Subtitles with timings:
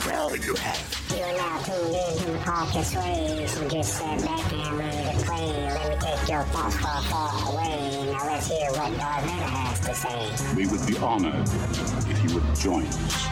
[0.00, 1.06] Well, you have.
[1.16, 5.24] You're now tuned in to the podcast waves and just sat back and ready to
[5.24, 5.46] play.
[5.46, 8.10] Let me take your thoughts far, far away.
[8.10, 10.56] Now let's hear what Darth Vader has to say.
[10.56, 11.48] We would be honored
[12.10, 13.24] if you would join us.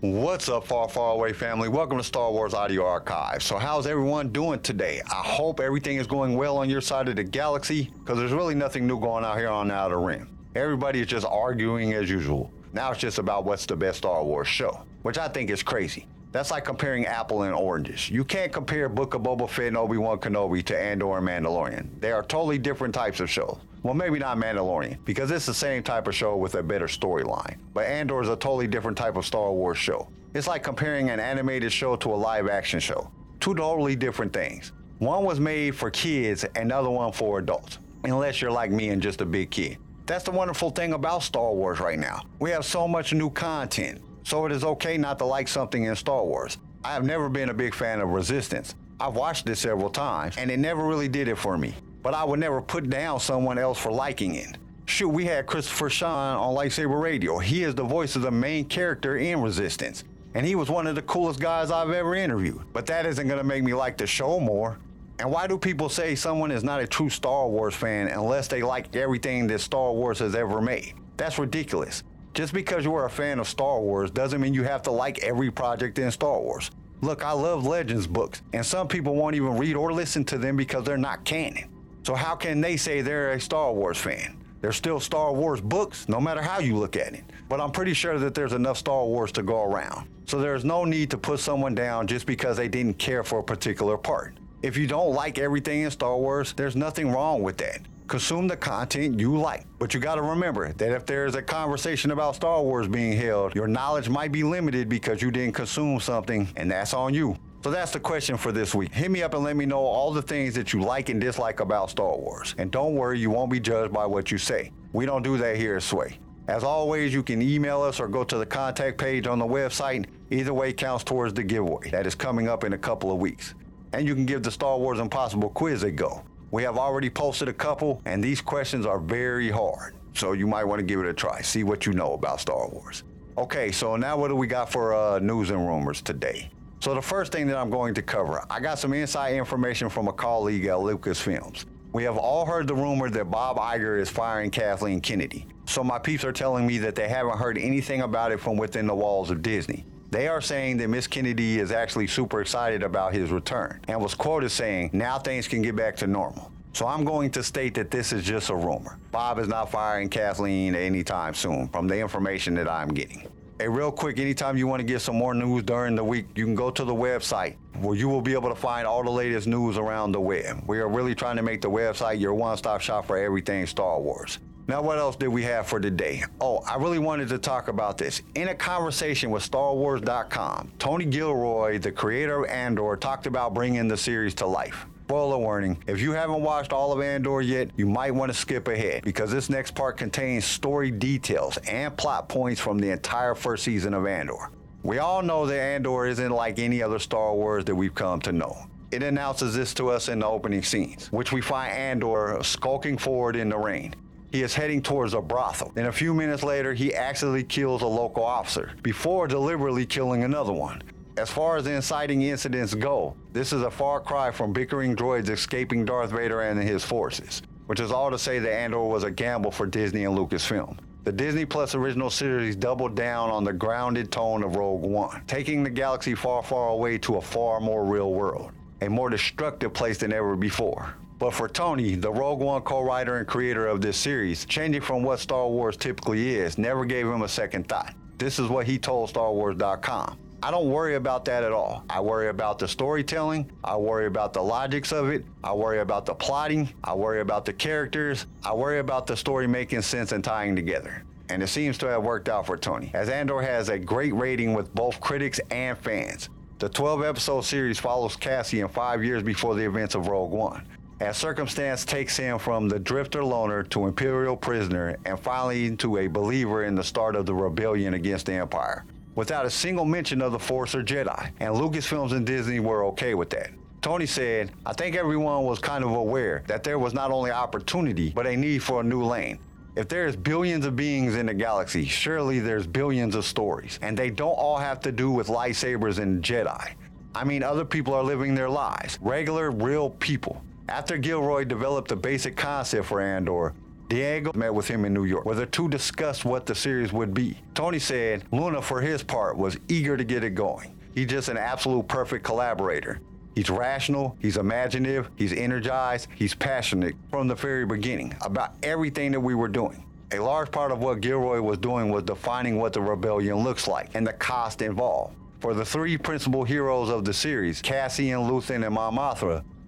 [0.00, 1.68] What's up, far, far away family?
[1.68, 3.42] Welcome to Star Wars Audio Archive.
[3.42, 5.02] So, how's everyone doing today?
[5.10, 8.54] I hope everything is going well on your side of the galaxy, because there's really
[8.54, 10.38] nothing new going out here on the Outer Rim.
[10.54, 12.50] Everybody is just arguing as usual.
[12.72, 16.06] Now it's just about what's the best Star Wars show, which I think is crazy.
[16.32, 18.08] That's like comparing apple and oranges.
[18.08, 21.88] You can't compare Book of Boba Fett and Obi-Wan Kenobi to Andor and Mandalorian.
[22.00, 23.58] They are totally different types of shows.
[23.82, 27.56] Well, maybe not Mandalorian, because it's the same type of show with a better storyline.
[27.74, 30.08] But Andor is a totally different type of Star Wars show.
[30.34, 33.10] It's like comparing an animated show to a live action show.
[33.40, 34.70] Two totally different things.
[34.98, 37.78] One was made for kids and the one for adults.
[38.04, 39.78] Unless you're like me and just a big kid.
[40.10, 42.22] That's the wonderful thing about Star Wars right now.
[42.40, 44.02] We have so much new content.
[44.24, 46.58] So it is okay not to like something in Star Wars.
[46.82, 48.74] I have never been a big fan of Resistance.
[48.98, 51.76] I've watched it several times, and it never really did it for me.
[52.02, 54.58] But I would never put down someone else for liking it.
[54.86, 57.38] Shoot, we had Christopher Sean on Lightsaber Radio.
[57.38, 60.02] He is the voice of the main character in Resistance.
[60.34, 62.62] And he was one of the coolest guys I've ever interviewed.
[62.72, 64.76] But that isn't gonna make me like the show more.
[65.20, 68.62] And why do people say someone is not a true Star Wars fan unless they
[68.62, 70.94] like everything that Star Wars has ever made?
[71.18, 72.02] That's ridiculous.
[72.32, 75.50] Just because you're a fan of Star Wars doesn't mean you have to like every
[75.50, 76.70] project in Star Wars.
[77.02, 80.56] Look, I love Legends books, and some people won't even read or listen to them
[80.56, 81.68] because they're not canon.
[82.02, 84.38] So, how can they say they're a Star Wars fan?
[84.62, 87.24] They're still Star Wars books, no matter how you look at it.
[87.50, 90.08] But I'm pretty sure that there's enough Star Wars to go around.
[90.24, 93.44] So, there's no need to put someone down just because they didn't care for a
[93.44, 94.34] particular part.
[94.62, 97.80] If you don't like everything in Star Wars, there's nothing wrong with that
[98.10, 99.64] consume the content you like.
[99.78, 103.54] But you got to remember that if there's a conversation about Star Wars being held,
[103.54, 107.36] your knowledge might be limited because you didn't consume something, and that's on you.
[107.62, 108.92] So that's the question for this week.
[108.92, 111.60] Hit me up and let me know all the things that you like and dislike
[111.60, 112.56] about Star Wars.
[112.58, 114.72] And don't worry, you won't be judged by what you say.
[114.92, 116.18] We don't do that here at Sway.
[116.48, 120.06] As always, you can email us or go to the contact page on the website.
[120.32, 123.54] Either way counts towards the giveaway that is coming up in a couple of weeks.
[123.92, 126.22] And you can give the Star Wars Impossible quiz a go.
[126.52, 129.94] We have already posted a couple, and these questions are very hard.
[130.14, 131.40] So you might want to give it a try.
[131.40, 133.04] See what you know about Star Wars.
[133.38, 136.50] Okay, so now what do we got for uh, news and rumors today?
[136.80, 140.08] So the first thing that I'm going to cover, I got some inside information from
[140.08, 141.66] a colleague at Lucasfilms.
[141.92, 145.46] We have all heard the rumor that Bob Iger is firing Kathleen Kennedy.
[145.66, 148.86] So my peeps are telling me that they haven't heard anything about it from within
[148.86, 149.84] the walls of Disney.
[150.10, 154.12] They are saying that Miss Kennedy is actually super excited about his return and was
[154.12, 156.50] quoted saying, now things can get back to normal.
[156.72, 158.98] So I'm going to state that this is just a rumor.
[159.12, 163.28] Bob is not firing Kathleen anytime soon from the information that I'm getting.
[163.60, 166.44] Hey, real quick, anytime you want to get some more news during the week, you
[166.44, 169.46] can go to the website where you will be able to find all the latest
[169.46, 170.64] news around the web.
[170.66, 174.00] We are really trying to make the website your one stop shop for everything Star
[174.00, 174.38] Wars.
[174.70, 176.22] Now, what else did we have for today?
[176.40, 178.22] Oh, I really wanted to talk about this.
[178.36, 183.96] In a conversation with StarWars.com, Tony Gilroy, the creator of Andor, talked about bringing the
[183.96, 184.86] series to life.
[185.06, 188.68] Spoiler warning if you haven't watched all of Andor yet, you might want to skip
[188.68, 193.64] ahead because this next part contains story details and plot points from the entire first
[193.64, 194.50] season of Andor.
[194.84, 198.30] We all know that Andor isn't like any other Star Wars that we've come to
[198.30, 198.56] know.
[198.92, 203.34] It announces this to us in the opening scenes, which we find Andor skulking forward
[203.34, 203.96] in the rain.
[204.32, 205.72] He is heading towards a brothel.
[205.74, 210.52] Then a few minutes later, he accidentally kills a local officer before deliberately killing another
[210.52, 210.82] one.
[211.16, 215.28] As far as the inciting incidents go, this is a far cry from bickering droids
[215.28, 219.10] escaping Darth Vader and his forces, which is all to say that Andor was a
[219.10, 220.78] gamble for Disney and Lucasfilm.
[221.02, 225.64] The Disney Plus original series doubled down on the grounded tone of Rogue One, taking
[225.64, 229.98] the galaxy far, far away to a far more real world, a more destructive place
[229.98, 230.94] than ever before.
[231.20, 235.02] But for Tony, the Rogue One co writer and creator of this series, changing from
[235.02, 237.94] what Star Wars typically is never gave him a second thought.
[238.16, 240.16] This is what he told StarWars.com.
[240.42, 241.84] I don't worry about that at all.
[241.90, 243.52] I worry about the storytelling.
[243.62, 245.26] I worry about the logics of it.
[245.44, 246.70] I worry about the plotting.
[246.84, 248.24] I worry about the characters.
[248.42, 251.04] I worry about the story making sense and tying together.
[251.28, 254.54] And it seems to have worked out for Tony, as Andor has a great rating
[254.54, 256.30] with both critics and fans.
[256.60, 260.66] The 12 episode series follows Cassian five years before the events of Rogue One
[261.00, 266.06] as circumstance takes him from the drifter loner to imperial prisoner and finally to a
[266.06, 270.32] believer in the start of the rebellion against the empire without a single mention of
[270.32, 273.50] the force or jedi and lucasfilms and disney were okay with that
[273.80, 278.10] tony said i think everyone was kind of aware that there was not only opportunity
[278.10, 279.38] but a need for a new lane
[279.76, 283.78] If there's billions of beings in the galaxy, surely there's billions of stories.
[283.82, 286.74] And they don't all have to do with lightsabers and Jedi.
[287.14, 288.98] I mean, other people are living their lives.
[289.00, 290.42] Regular, real people.
[290.70, 293.54] After Gilroy developed the basic concept for Andor,
[293.88, 297.12] Diego met with him in New York, where the two discussed what the series would
[297.12, 297.36] be.
[297.54, 300.78] Tony said Luna, for his part, was eager to get it going.
[300.94, 303.00] He's just an absolute perfect collaborator.
[303.34, 309.20] He's rational, he's imaginative, he's energized, he's passionate from the very beginning about everything that
[309.20, 309.84] we were doing.
[310.12, 313.90] A large part of what Gilroy was doing was defining what the rebellion looks like
[313.94, 315.16] and the cost involved.
[315.40, 318.94] For the three principal heroes of the series, Cassian, Luthen, and Mon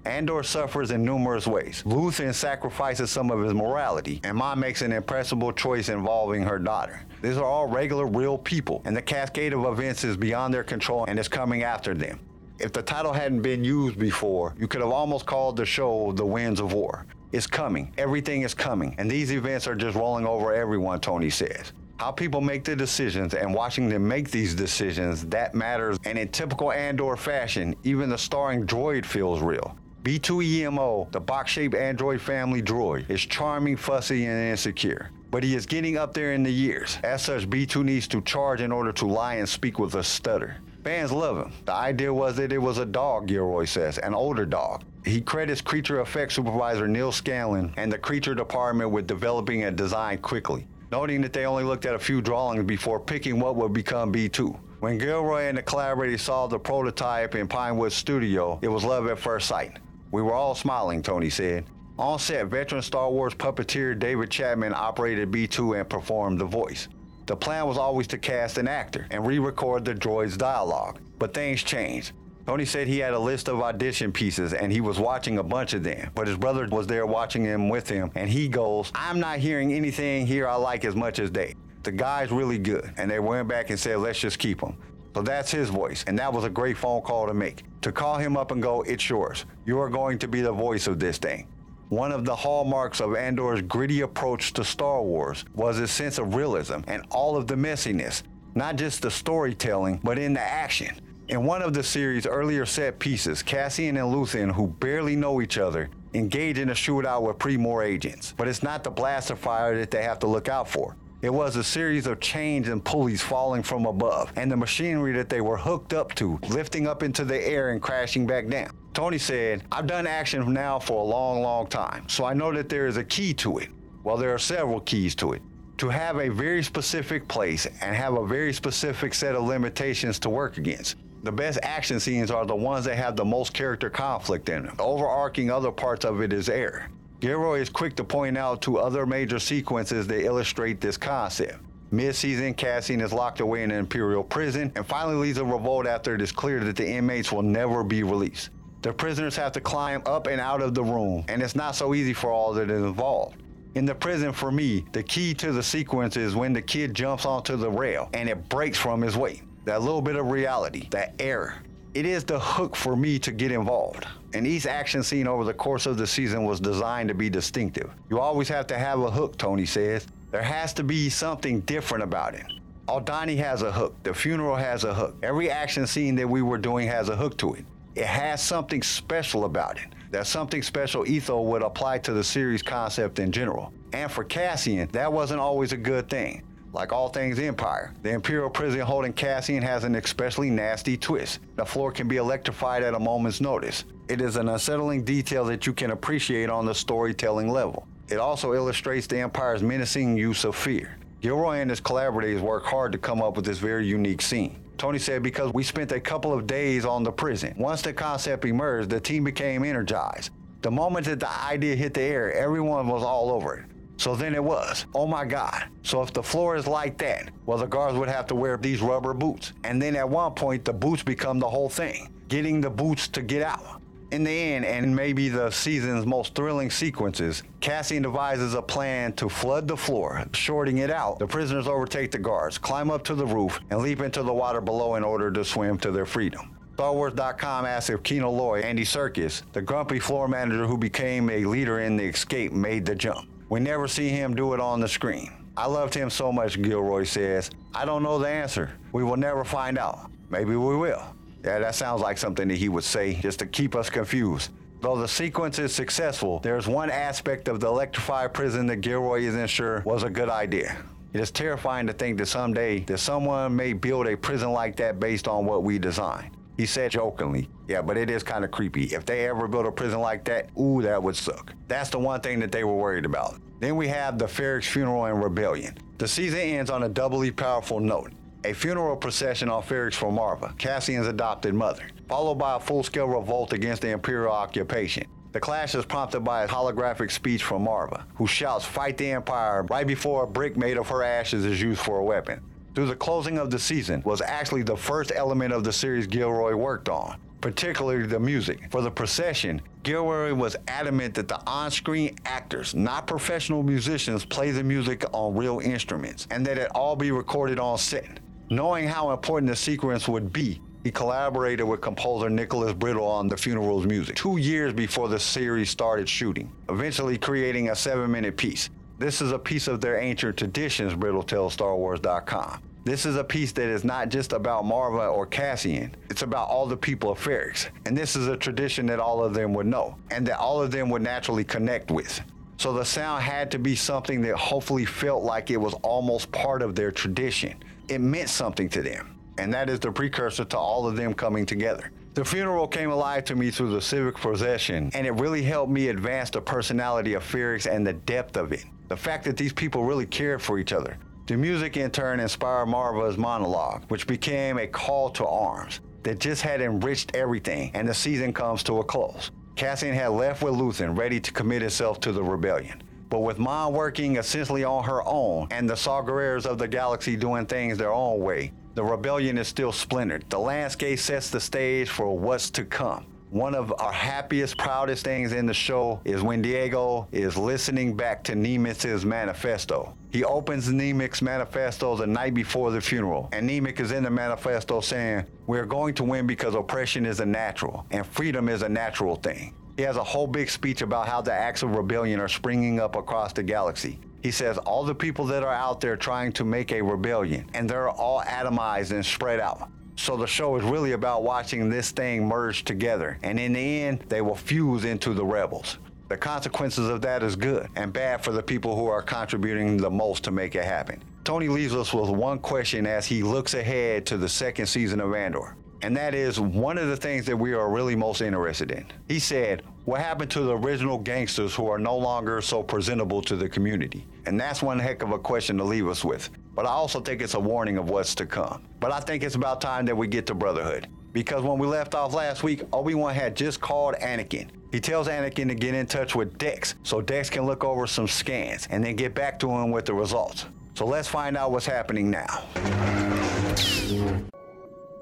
[0.05, 1.83] Andor suffers in numerous ways.
[1.87, 7.03] Luthen sacrifices some of his morality, and Ma makes an impressible choice involving her daughter.
[7.23, 11.05] These are all regular, real people, and the cascade of events is beyond their control
[11.07, 12.19] and is coming after them.
[12.59, 16.27] If the title hadn't been used before, you could have almost called the show The
[16.27, 17.07] Winds of War.
[17.33, 17.93] It's coming.
[17.97, 18.95] Everything is coming.
[18.99, 21.73] And these events are just rolling over everyone, Tony says.
[21.97, 25.99] How people make the decisions and watching them make these decisions, that matters.
[26.05, 29.77] And in typical Andor fashion, even the starring droid feels real.
[30.05, 35.11] B2EMO, the box-shaped android family droid, is charming, fussy, and insecure.
[35.31, 36.99] But he is getting up there in the years.
[37.05, 40.57] As such, B2 needs to charge in order to lie and speak with a stutter.
[40.83, 41.53] Fans love him.
[41.67, 44.83] The idea was that it was a dog, Gilroy says, an older dog.
[45.05, 50.19] He credits creature effects supervisor Neal Scanlan and the creature department with developing a design
[50.19, 54.13] quickly, noting that they only looked at a few drawings before picking what would become
[54.13, 54.59] B2.
[54.81, 59.17] When Gilroy and the collaborators saw the prototype in Pinewood Studio, it was love at
[59.17, 59.79] first sight.
[60.13, 61.65] We were all smiling, Tony said.
[61.99, 66.89] On set, veteran Star Wars puppeteer David Chapman operated B2 and performed the voice.
[67.27, 71.33] The plan was always to cast an actor and re record the droid's dialogue, but
[71.33, 72.13] things changed.
[72.47, 75.75] Tony said he had a list of audition pieces and he was watching a bunch
[75.75, 79.21] of them, but his brother was there watching him with him, and he goes, I'm
[79.21, 81.55] not hearing anything here I like as much as they.
[81.85, 84.77] The guy's really good, and they went back and said, let's just keep him.
[85.15, 87.63] So that's his voice, and that was a great phone call to make.
[87.83, 89.45] To call him up and go, it's yours.
[89.67, 91.49] You are going to be the voice of this thing.
[91.89, 96.35] One of the hallmarks of Andor's gritty approach to Star Wars was his sense of
[96.35, 98.23] realism and all of the messiness,
[98.55, 100.97] not just the storytelling, but in the action.
[101.29, 105.59] In one of the series' earlier set pieces, Cassian and Luthen, who barely know each
[105.59, 108.33] other, engage in a shootout with Pre-Mor agents.
[108.37, 110.97] But it's not the blaster fire that they have to look out for.
[111.23, 115.29] It was a series of chains and pulleys falling from above, and the machinery that
[115.29, 118.77] they were hooked up to, lifting up into the air and crashing back down.
[118.93, 122.69] Tony said, I've done action now for a long, long time, so I know that
[122.69, 123.69] there is a key to it.
[124.03, 125.43] Well, there are several keys to it.
[125.79, 130.29] To have a very specific place and have a very specific set of limitations to
[130.29, 130.97] work against.
[131.23, 134.75] The best action scenes are the ones that have the most character conflict in them.
[134.75, 136.91] The overarching other parts of it is air.
[137.23, 141.61] Gilroy is quick to point out two other major sequences that illustrate this concept.
[141.93, 146.21] Mid-season, is locked away in an Imperial prison and finally leads a revolt after it
[146.21, 148.51] is clear that the inmates will never be released.
[148.81, 151.95] The prisoners have to climb up and out of the room, and it's not so
[151.95, 153.41] easy for all that is involved.
[153.77, 157.25] In the prison, for me, the key to the sequence is when the kid jumps
[157.25, 159.43] onto the rail and it breaks from his weight.
[159.65, 161.63] That little bit of reality, that error,
[161.95, 164.07] it is the hook for me to get involved.
[164.33, 167.91] And each action scene over the course of the season was designed to be distinctive.
[168.09, 170.07] You always have to have a hook, Tony says.
[170.31, 172.47] There has to be something different about it.
[172.89, 173.95] Aldhani has a hook.
[174.03, 175.17] The funeral has a hook.
[175.23, 177.65] Every action scene that we were doing has a hook to it.
[177.95, 179.89] It has something special about it.
[180.11, 183.73] That something special Etho would apply to the series concept in general.
[183.93, 186.43] And for Cassian, that wasn't always a good thing.
[186.73, 191.41] Like all things Empire, the Imperial prison holding Cassian has an especially nasty twist.
[191.57, 193.85] The floor can be electrified at a moment's notice.
[194.09, 197.87] It is an unsettling detail that you can appreciate on the storytelling level.
[198.09, 200.97] It also illustrates the Empire's menacing use of fear.
[201.21, 204.59] Gilroy and his collaborators worked hard to come up with this very unique scene.
[204.79, 207.55] Tony said because we spent a couple of days on the prison.
[207.59, 210.31] Once the concept emerged, the team became energized.
[210.63, 213.65] The moment that the idea hit the air, everyone was all over it.
[213.97, 215.65] So then it was, oh my God.
[215.83, 218.81] So if the floor is like that, well, the guards would have to wear these
[218.81, 219.53] rubber boots.
[219.65, 223.23] And then at one point, the boots become the whole thing, getting the boots to
[223.23, 223.81] get out.
[224.11, 229.27] In the end, and maybe the season's most thrilling sequences, Cassian devises a plan to
[229.27, 231.19] flood the floor, shorting it out.
[231.19, 234.61] The prisoners overtake the guards, climb up to the roof, and leap into the water
[234.61, 236.55] below in order to swim to their freedom.
[236.77, 241.81] StarWars.com asked if Kino Loy, Andy Serkis, the grumpy floor manager who became a leader
[241.81, 243.29] in the escape, made the jump.
[243.53, 245.31] We never see him do it on the screen.
[245.59, 247.51] I loved him so much, Gilroy says.
[247.75, 248.71] I don't know the answer.
[248.93, 250.11] We will never find out.
[250.31, 251.03] Maybe we will.
[251.45, 254.53] Yeah, that sounds like something that he would say just to keep us confused.
[254.81, 259.49] Though the sequence is successful, there's one aspect of the electrified prison that Gilroy isn't
[259.49, 260.75] sure was a good idea.
[261.13, 264.99] It is terrifying to think that someday that someone may build a prison like that
[264.99, 266.31] based on what we designed.
[266.57, 268.85] He said jokingly, yeah, but it is kind of creepy.
[268.85, 271.55] If they ever build a prison like that, ooh, that would suck.
[271.69, 273.41] That's the one thing that they were worried about.
[273.61, 275.79] Then we have the Ferrix funeral and rebellion.
[275.99, 278.13] The season ends on a doubly powerful note.
[278.45, 283.53] A funeral procession on Ferrix for Maarva, Cassian's adopted mother, followed by a full-scale revolt
[283.53, 285.07] against the Imperial occupation.
[285.31, 289.63] The clash is prompted by a holographic speech from Maarva, who shouts, Fight the Empire,
[289.71, 292.43] right before a brick made of her ashes is used for a weapon.
[292.75, 296.55] Through the closing of the season was actually the first element of the series Gilroy
[296.55, 298.71] worked on, particularly the music.
[298.71, 304.53] For the procession, Gilroy was adamant that the on screen actors, not professional musicians, play
[304.53, 308.21] the music on real instruments and that it all be recorded on set.
[308.49, 313.37] Knowing how important the sequence would be, he collaborated with composer Nicholas Britell on the
[313.37, 318.71] funeral's music two years before the series started shooting, eventually creating a seven minute piece.
[319.03, 322.63] This is a piece of their ancient traditions, Britell tells StarWars.com.
[322.85, 326.67] This is a piece that is not just about Maarva or Cassian, it's about all
[326.67, 327.69] the people of Ferrix.
[327.85, 330.71] And this is a tradition that all of them would know, and that all of
[330.71, 332.21] them would naturally connect with.
[332.59, 336.63] So the sound had to be something that hopefully felt like it was almost part
[336.63, 337.57] of their tradition.
[337.89, 341.47] It meant something to them and that is the precursor to all of them coming
[341.47, 341.91] together.
[342.15, 345.89] The funeral came alive to me through the civic procession, and it really helped me
[345.89, 348.65] advance the personality of Ferrix and the depth of it.
[348.93, 350.99] The fact that these people really cared for each other.
[351.25, 356.43] The music in turn inspired Maarva's monologue, which became a call to arms that just
[356.43, 359.31] had enriched everything, and the season comes to a close.
[359.57, 362.83] Cassian had left with Luthen, ready to commit himself to the rebellion.
[363.09, 367.47] But with Mon working essentially on her own, and the Saw of the galaxy doing
[367.47, 370.27] things their own way, the rebellion is still splintered.
[370.29, 373.07] The landscape sets the stage for what's to come.
[373.33, 378.23] One of our happiest, proudest things in the show is when Diego is listening back
[378.25, 379.95] to Nemik's manifesto.
[380.11, 384.83] He opens Nemik's manifesto the night before the funeral, and Nemik is in the manifesto
[384.83, 389.17] saying, We're going to win because oppression is a natural, and freedom is a natural
[389.17, 389.55] thing.
[389.79, 392.97] He has a whole big speech about how the acts of rebellion are springing up
[392.97, 393.99] across the galaxy.
[394.23, 397.67] He says all the people that are out there trying to make a rebellion, and
[397.67, 399.71] they're all atomized and spread out.
[399.97, 404.01] So the show is really about watching this thing merge together, and in the end,
[404.09, 405.79] they will fuse into the rebels.
[406.09, 409.91] The consequences of that is good and bad for the people who are contributing the
[409.91, 411.03] most to make it happen.
[411.25, 415.15] Tony leaves us with one question as he looks ahead to the second season of
[415.15, 415.57] Andor.
[415.83, 418.87] And that is one of the things that we are really most interested in.
[419.09, 423.35] He said, What happened to the original gangsters who are no longer so presentable to
[423.35, 424.07] the community?
[424.27, 426.31] And that's one heck of a question to leave us with.
[426.55, 428.63] But I also think it's a warning of what's to come.
[428.79, 430.87] But I think it's about time that we get to Brotherhood.
[431.13, 434.51] Because when we left off last week, Obi-Wan had just called Anakin.
[434.71, 438.07] He tells Anakin to get in touch with Dex so Dex can look over some
[438.07, 440.47] scans and then get back to him with the results.
[440.75, 442.45] So let's find out what's happening now.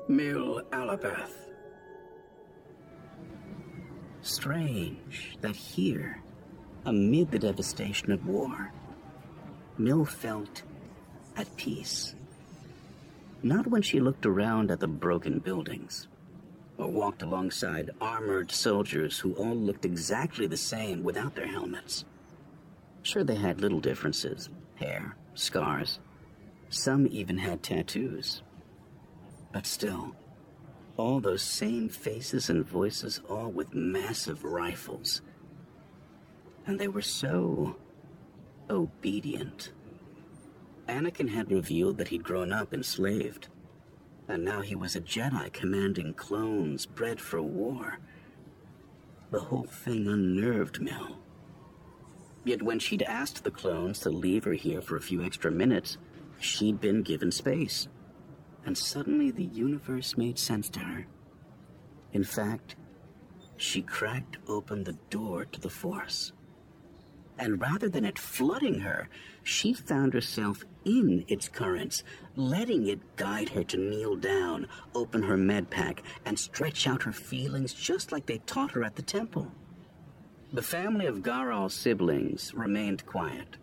[0.08, 1.39] Mil Alabeth.
[4.22, 6.20] Strange that here,
[6.84, 8.72] amid the devastation of war,
[9.78, 10.62] Mil felt
[11.36, 12.14] at peace.
[13.42, 16.06] Not when she looked around at the broken buildings,
[16.76, 22.04] or walked alongside armored soldiers who all looked exactly the same without their helmets.
[23.02, 26.00] Sure, they had little differences hair, scars.
[26.70, 28.42] Some even had tattoos.
[29.52, 30.14] But still,
[31.00, 35.22] all those same faces and voices, all with massive rifles.
[36.66, 37.76] And they were so
[38.68, 39.72] obedient.
[40.86, 43.48] Anakin had revealed that he'd grown up enslaved,
[44.28, 47.98] and now he was a Jedi commanding clones bred for war.
[49.30, 51.18] The whole thing unnerved Mel.
[52.44, 55.96] Yet when she'd asked the clones to leave her here for a few extra minutes,
[56.40, 57.88] she'd been given space
[58.64, 61.06] and suddenly the universe made sense to her.
[62.12, 62.76] In fact,
[63.56, 66.32] she cracked open the door to the Force.
[67.38, 69.08] And rather than it flooding her,
[69.42, 72.04] she found herself in its currents,
[72.36, 77.12] letting it guide her to kneel down, open her med pack, and stretch out her
[77.12, 79.52] feelings just like they taught her at the temple.
[80.52, 83.56] The family of Garal's siblings remained quiet,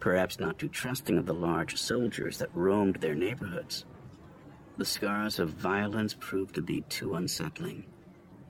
[0.00, 3.84] perhaps not too trusting of the large soldiers that roamed their neighborhoods
[4.78, 7.84] the scars of violence proved to be too unsettling.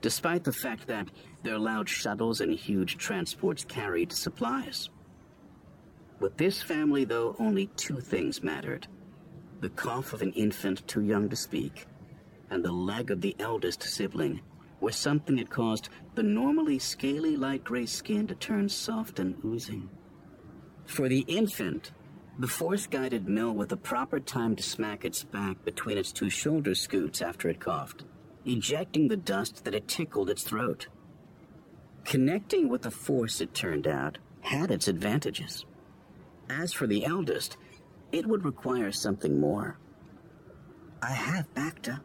[0.01, 1.09] Despite the fact that
[1.43, 4.89] their loud shuttles and huge transports carried supplies.
[6.19, 8.87] With this family, though, only two things mattered
[9.61, 11.85] the cough of an infant too young to speak,
[12.49, 14.39] and the leg of the eldest sibling
[14.79, 19.89] where something had caused the normally scaly light gray skin to turn soft and oozing.
[20.85, 21.91] For the infant,
[22.39, 26.29] the force guided Mill with the proper time to smack its back between its two
[26.29, 28.05] shoulder scutes after it coughed,
[28.45, 30.87] ejecting the dust that had tickled its throat.
[32.05, 35.65] Connecting with the force, it turned out, had its advantages.
[36.49, 37.57] As for the eldest,
[38.13, 39.77] it would require something more.
[41.01, 41.99] I have Bacta,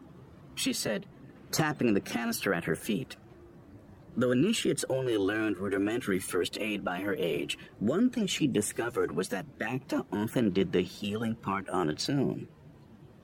[0.53, 1.05] she said,
[1.51, 3.15] tapping the canister at her feet.
[4.17, 9.27] Though initiates only learned rudimentary first aid by her age, one thing she discovered was
[9.29, 12.47] that Bacta often did the healing part on its own.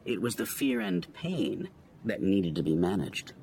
[0.03, 1.69] It was the fear and pain
[2.03, 3.33] that needed to be managed.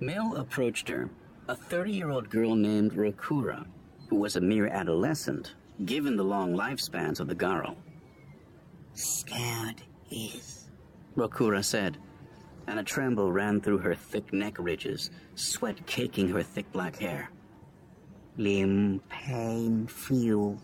[0.00, 1.08] Mill approached her,
[1.48, 3.66] a 30 year old girl named Rokura,
[4.08, 7.76] who was a mere adolescent, given the long lifespans of the Garl.
[8.92, 10.68] Scared is,
[11.16, 11.96] Rokura said,
[12.66, 17.30] and a tremble ran through her thick neck ridges, sweat caking her thick black hair.
[18.36, 20.58] Limb pain feel.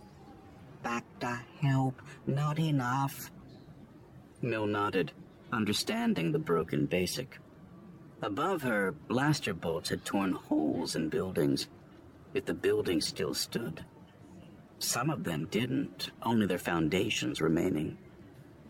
[0.83, 3.31] Back to help, not enough.
[4.43, 5.13] Mill nodded,
[5.53, 7.39] understanding the broken basic.
[8.23, 11.69] Above her, blaster bolts had torn holes in buildings,
[12.35, 13.85] if the buildings still stood.
[14.79, 17.99] Some of them didn't, only their foundations remaining.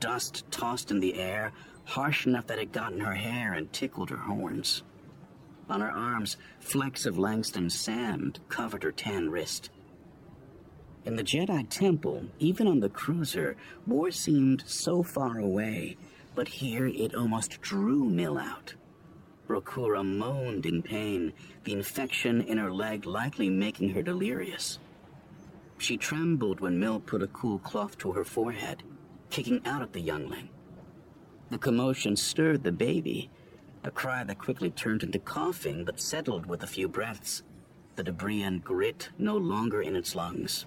[0.00, 1.52] Dust tossed in the air,
[1.84, 4.82] harsh enough that it got in her hair and tickled her horns.
[5.68, 9.70] On her arms, flecks of Langston sand covered her tan wrist.
[11.04, 13.56] In the Jedi Temple, even on the cruiser,
[13.86, 15.96] war seemed so far away,
[16.34, 18.74] but here it almost drew Mill out.
[19.48, 21.32] Rokura moaned in pain,
[21.64, 24.78] the infection in her leg likely making her delirious.
[25.78, 28.82] She trembled when Mill put a cool cloth to her forehead,
[29.30, 30.50] kicking out at the youngling.
[31.50, 33.28] The commotion stirred the baby,
[33.82, 37.42] a cry that quickly turned into coughing but settled with a few breaths,
[37.96, 40.66] the debris and grit no longer in its lungs.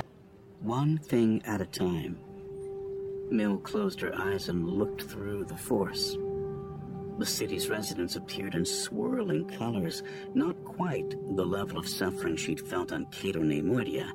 [0.61, 2.19] One thing at a time.
[3.31, 6.15] Mill closed her eyes and looked through the force.
[7.17, 10.03] The city's residents appeared in swirling colors,
[10.35, 14.11] not quite the level of suffering she'd felt on Cato Neimoidia.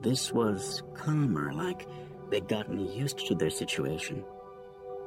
[0.00, 1.86] This was calmer, like
[2.30, 4.24] they'd gotten used to their situation.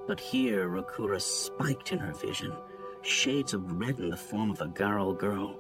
[0.06, 2.54] But here, Rakura spiked in her vision,
[3.02, 5.58] shades of red in the form of a Garl girl.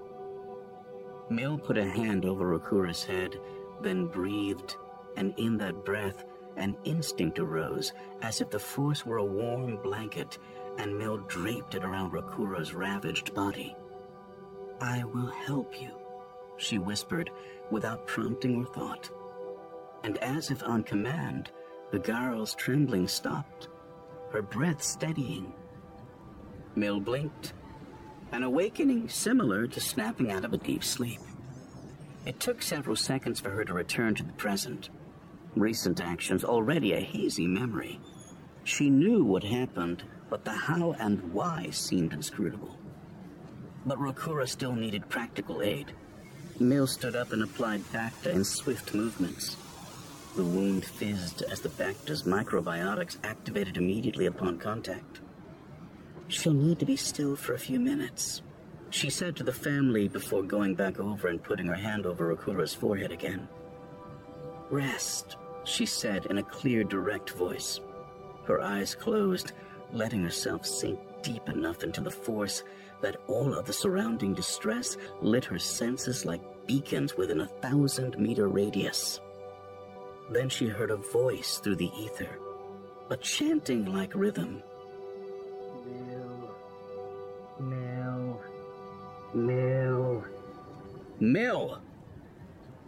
[1.31, 3.39] Mill put a hand over Rakura's head,
[3.81, 4.75] then breathed
[5.17, 6.25] and in that breath,
[6.57, 10.37] an instinct arose, as if the force were a warm blanket,
[10.77, 13.75] and Mill draped it around Rakura's ravaged body.
[14.81, 15.91] I will help you,
[16.57, 17.29] she whispered,
[17.71, 19.09] without prompting or thought.
[20.03, 21.51] And as if on command,
[21.91, 23.69] the girl's trembling stopped,
[24.31, 25.53] her breath steadying.
[26.75, 27.53] Mill blinked,
[28.31, 31.21] an awakening similar to snapping out of a deep sleep.
[32.25, 34.89] It took several seconds for her to return to the present
[35.55, 37.99] recent actions already a hazy memory.
[38.63, 42.77] She knew what happened, but the how and why seemed inscrutable.
[43.85, 45.91] But Rokura still needed practical aid.
[46.59, 49.57] Mill stood up and applied Bacta in swift movements.
[50.35, 55.19] The wound fizzed as the Bacta's microbiotics activated immediately upon contact.
[56.27, 58.41] She'll need to be still for a few minutes,
[58.89, 62.73] she said to the family before going back over and putting her hand over Rokura's
[62.73, 63.47] forehead again.
[64.69, 65.35] Rest,
[65.65, 67.79] she said in a clear, direct voice.
[68.45, 69.53] Her eyes closed,
[69.91, 72.63] letting herself sink deep enough into the force
[73.01, 78.47] that all of the surrounding distress lit her senses like beacons within a thousand meter
[78.47, 79.19] radius.
[80.31, 82.39] Then she heard a voice through the ether,
[83.09, 84.63] a chanting like rhythm.
[85.85, 86.55] Mill,
[87.59, 88.41] Mill,
[89.33, 90.25] Mill,
[91.19, 91.81] Mill!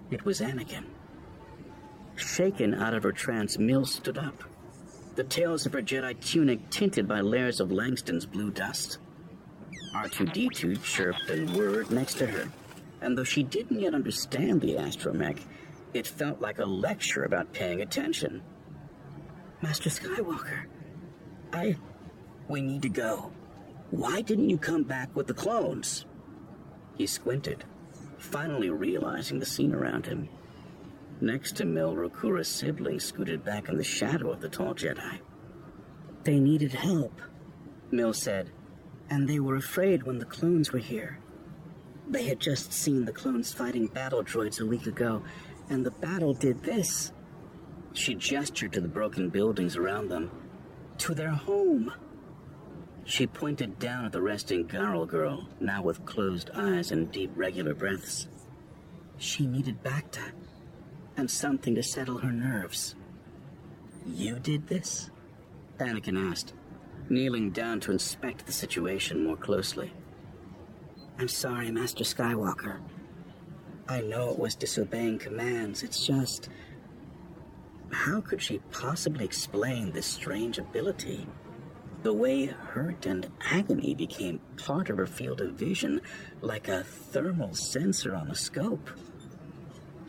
[0.09, 0.85] It was Anakin.
[2.17, 4.43] Shaken out of her trance, Mill stood up,
[5.15, 8.97] the tails of her Jedi tunic tinted by layers of Langston's blue dust.
[9.95, 12.51] R2D2 chirped a word next to her,
[13.01, 15.39] and though she didn't yet understand the astromech,
[15.93, 18.41] it felt like a lecture about paying attention.
[19.61, 20.65] Master Skywalker,
[21.53, 21.77] I.
[22.47, 23.31] We need to go.
[23.91, 26.05] Why didn't you come back with the clones?
[26.95, 27.63] He squinted,
[28.17, 30.29] finally realizing the scene around him.
[31.19, 35.19] Next to Mil, Rokura's sibling scooted back in the shadow of the tall Jedi.
[36.23, 37.21] They needed help,
[37.89, 38.51] Mil said,
[39.09, 41.19] and they were afraid when the clones were here.
[42.07, 45.23] They had just seen the clones fighting battle droids a week ago,
[45.69, 47.11] and the battle did this.
[47.93, 50.29] She gestured to the broken buildings around them.
[50.99, 51.91] To their home.
[53.05, 57.73] She pointed down at the resting Garl girl, now with closed eyes and deep, regular
[57.73, 58.27] breaths.
[59.17, 60.31] She needed Bacta,
[61.17, 62.95] and something to settle her nerves.
[64.05, 65.09] You did this?
[65.79, 66.53] Anakin asked,
[67.09, 69.91] kneeling down to inspect the situation more closely.
[71.19, 72.77] I'm sorry, Master Skywalker.
[73.89, 76.49] I know it was disobeying commands, it's just.
[77.91, 81.25] How could she possibly explain this strange ability?
[82.03, 86.01] The way hurt and agony became part of her field of vision,
[86.41, 88.89] like a thermal sensor on a scope.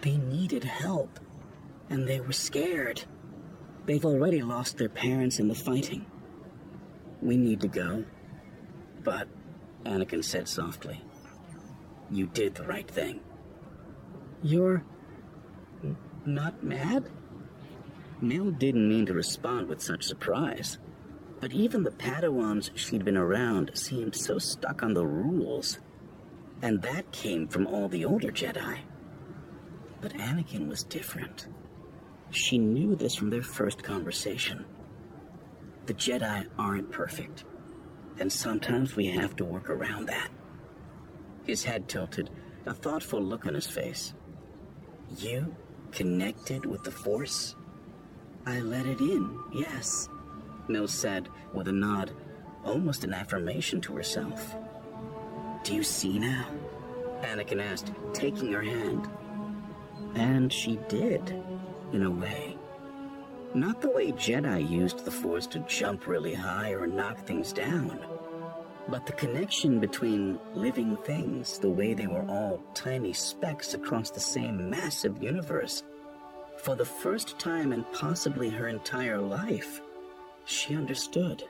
[0.00, 1.18] They needed help,
[1.90, 3.02] and they were scared.
[3.86, 6.06] They've already lost their parents in the fighting.
[7.20, 8.04] We need to go.
[9.02, 9.28] But,
[9.84, 11.02] Anakin said softly,
[12.10, 13.20] you did the right thing.
[14.42, 14.84] You're
[16.24, 17.08] not mad?
[18.20, 20.78] Mil didn't mean to respond with such surprise,
[21.40, 25.78] but even the Padawans she'd been around seemed so stuck on the rules.
[26.60, 28.78] And that came from all the older Jedi.
[30.00, 31.48] But Anakin was different.
[32.30, 34.64] She knew this from their first conversation.
[35.86, 37.44] The Jedi aren't perfect,
[38.18, 40.28] and sometimes we have to work around that.
[41.44, 42.30] His head tilted,
[42.66, 44.12] a thoughtful look on his face.
[45.16, 45.56] You
[45.92, 47.56] connected with the Force?
[48.44, 50.08] I let it in, yes,
[50.68, 52.12] Mil said with a nod,
[52.64, 54.54] almost an affirmation to herself.
[55.64, 56.46] Do you see now?
[57.22, 59.08] Anakin asked, taking her hand.
[60.14, 61.34] And she did,
[61.92, 62.56] in a way.
[63.54, 67.98] Not the way Jedi used the Force to jump really high or knock things down,
[68.88, 74.20] but the connection between living things, the way they were all tiny specks across the
[74.20, 75.82] same massive universe.
[76.58, 79.80] For the first time in possibly her entire life,
[80.44, 81.44] she understood.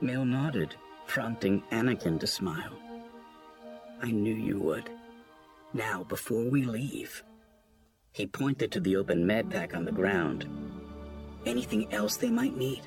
[0.00, 0.74] Mil nodded,
[1.06, 2.78] prompting Anakin to smile.
[4.02, 4.90] I knew you would.
[5.74, 7.22] Now, before we leave,
[8.12, 10.46] he pointed to the open med pack on the ground.
[11.46, 12.82] Anything else they might need?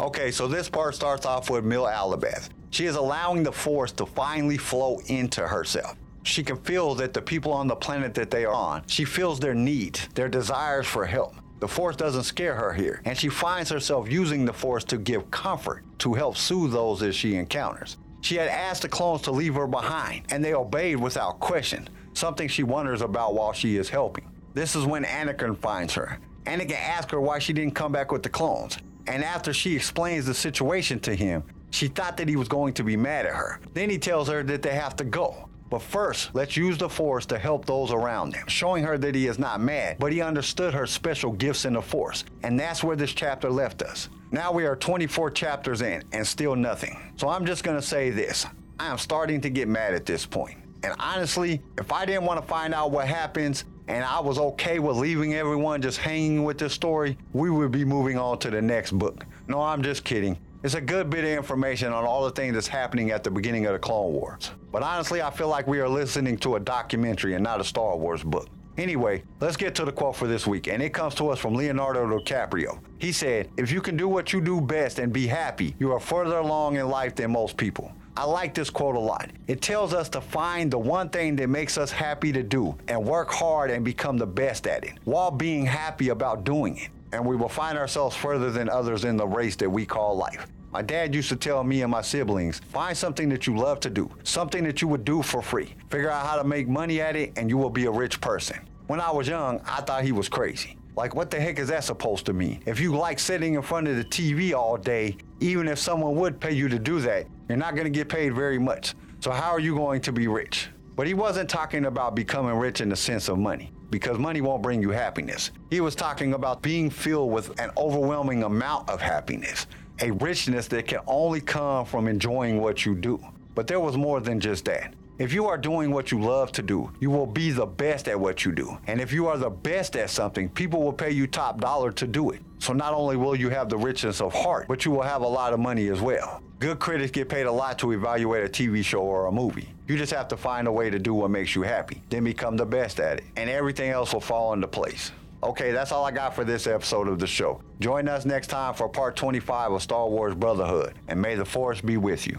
[0.00, 2.48] Okay, so this part starts off with Mil Alabeth.
[2.70, 5.96] She is allowing the Force to finally flow into herself.
[6.22, 9.38] She can feel that the people on the planet that they are on, she feels
[9.38, 11.34] their need, their desires for help.
[11.60, 15.30] The Force doesn't scare her here, and she finds herself using the Force to give
[15.30, 17.96] comfort, to help soothe those that she encounters.
[18.20, 22.48] She had asked the clones to leave her behind, and they obeyed without question, something
[22.48, 24.30] she wonders about while she is helping.
[24.54, 26.18] This is when Anakin finds her.
[26.44, 30.26] Anakin asks her why she didn't come back with the clones, and after she explains
[30.26, 33.60] the situation to him, she thought that he was going to be mad at her.
[33.74, 35.48] Then he tells her that they have to go.
[35.68, 39.26] But first, let's use the Force to help those around them, showing her that he
[39.26, 42.24] is not mad, but he understood her special gifts in the Force.
[42.42, 44.08] And that's where this chapter left us.
[44.30, 47.12] Now we are 24 chapters in and still nothing.
[47.16, 48.46] So I'm just going to say this
[48.78, 50.58] I am starting to get mad at this point.
[50.82, 54.78] And honestly, if I didn't want to find out what happens and I was okay
[54.78, 58.60] with leaving everyone just hanging with this story, we would be moving on to the
[58.60, 59.24] next book.
[59.48, 60.38] No, I'm just kidding.
[60.66, 63.66] It's a good bit of information on all the things that's happening at the beginning
[63.66, 64.50] of the Clone Wars.
[64.72, 67.96] But honestly, I feel like we are listening to a documentary and not a Star
[67.96, 68.48] Wars book.
[68.76, 71.54] Anyway, let's get to the quote for this week, and it comes to us from
[71.54, 72.80] Leonardo DiCaprio.
[72.98, 76.00] He said, If you can do what you do best and be happy, you are
[76.00, 77.92] further along in life than most people.
[78.16, 79.30] I like this quote a lot.
[79.46, 83.06] It tells us to find the one thing that makes us happy to do and
[83.06, 86.88] work hard and become the best at it while being happy about doing it.
[87.12, 90.48] And we will find ourselves further than others in the race that we call life.
[90.76, 93.88] My dad used to tell me and my siblings find something that you love to
[93.88, 95.74] do, something that you would do for free.
[95.88, 98.60] Figure out how to make money at it, and you will be a rich person.
[98.86, 100.76] When I was young, I thought he was crazy.
[100.94, 102.60] Like, what the heck is that supposed to mean?
[102.66, 106.40] If you like sitting in front of the TV all day, even if someone would
[106.40, 108.94] pay you to do that, you're not going to get paid very much.
[109.20, 110.68] So, how are you going to be rich?
[110.94, 114.62] But he wasn't talking about becoming rich in the sense of money, because money won't
[114.62, 115.52] bring you happiness.
[115.70, 119.66] He was talking about being filled with an overwhelming amount of happiness,
[120.00, 123.22] a richness that can only come from enjoying what you do.
[123.54, 124.94] But there was more than just that.
[125.18, 128.20] If you are doing what you love to do, you will be the best at
[128.20, 128.76] what you do.
[128.86, 132.06] And if you are the best at something, people will pay you top dollar to
[132.06, 132.42] do it.
[132.58, 135.26] So not only will you have the richness of heart, but you will have a
[135.26, 136.42] lot of money as well.
[136.58, 139.70] Good critics get paid a lot to evaluate a TV show or a movie.
[139.88, 142.58] You just have to find a way to do what makes you happy, then become
[142.58, 145.12] the best at it, and everything else will fall into place.
[145.42, 147.60] Okay, that's all I got for this episode of the show.
[147.80, 151.80] Join us next time for part 25 of Star Wars Brotherhood, and may the Force
[151.80, 152.38] be with you.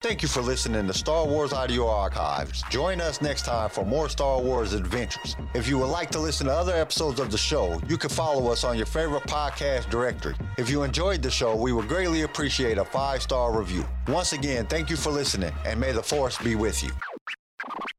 [0.00, 2.62] Thank you for listening to Star Wars Audio Archives.
[2.70, 5.36] Join us next time for more Star Wars adventures.
[5.54, 8.50] If you would like to listen to other episodes of the show, you can follow
[8.50, 10.36] us on your favorite podcast directory.
[10.56, 13.84] If you enjoyed the show, we would greatly appreciate a five star review.
[14.06, 16.90] Once again, thank you for listening, and may the Force be with you.